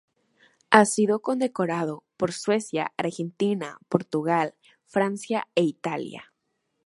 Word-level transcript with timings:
Ha 0.71 0.85
sido 0.85 1.21
condecorado 1.21 2.03
por 2.17 2.31
Suecia, 2.31 2.91
Argentina, 2.97 3.77
Portugal, 3.87 4.55
Francia 4.87 5.47
e 5.53 5.61
Italia. 5.61 6.33